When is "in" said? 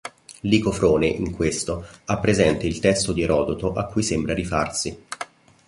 1.05-1.29